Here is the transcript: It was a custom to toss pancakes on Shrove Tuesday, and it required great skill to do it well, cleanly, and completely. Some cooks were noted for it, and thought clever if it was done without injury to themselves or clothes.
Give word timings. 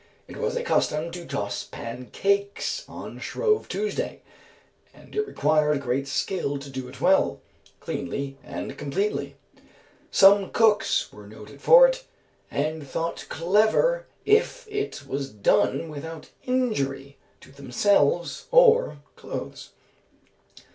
It 0.27 0.37
was 0.37 0.55
a 0.55 0.63
custom 0.63 1.11
to 1.11 1.27
toss 1.27 1.63
pancakes 1.63 2.85
on 2.89 3.19
Shrove 3.19 3.67
Tuesday, 3.67 4.23
and 4.95 5.13
it 5.13 5.27
required 5.27 5.79
great 5.81 6.07
skill 6.07 6.57
to 6.57 6.71
do 6.71 6.87
it 6.87 6.99
well, 6.99 7.39
cleanly, 7.79 8.35
and 8.43 8.75
completely. 8.79 9.35
Some 10.09 10.49
cooks 10.49 11.13
were 11.13 11.27
noted 11.27 11.61
for 11.61 11.85
it, 11.87 12.03
and 12.49 12.81
thought 12.81 13.27
clever 13.29 14.07
if 14.25 14.67
it 14.71 15.05
was 15.05 15.29
done 15.29 15.87
without 15.87 16.31
injury 16.45 17.17
to 17.41 17.51
themselves 17.51 18.47
or 18.49 19.01
clothes. 19.15 19.69